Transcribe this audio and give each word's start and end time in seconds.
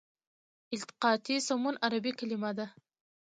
التقاطي 0.75 1.35
سمون 1.47 1.75
عربي 1.85 2.11
کلمه 2.19 2.51
ده. 2.57 2.65